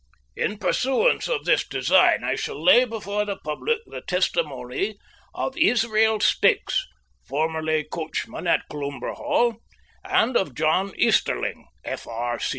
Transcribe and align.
In 0.35 0.57
pursuance 0.57 1.27
of 1.27 1.45
this 1.45 1.63
design 1.67 2.23
I 2.23 2.33
shall 2.33 2.59
lay 2.59 2.85
before 2.85 3.23
the 3.23 3.35
public 3.37 3.81
the 3.85 4.01
testimony 4.01 4.97
of 5.35 5.55
Israel 5.55 6.19
Stakes, 6.21 6.87
formerly 7.27 7.83
coachman 7.83 8.47
at 8.47 8.67
Cloomber 8.67 9.13
Hall, 9.13 9.57
and 10.03 10.35
of 10.35 10.55
John 10.55 10.91
Easterling, 10.97 11.67
F.R. 11.85 12.39